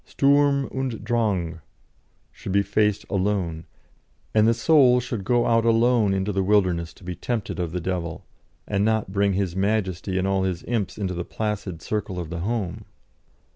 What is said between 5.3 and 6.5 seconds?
out alone into the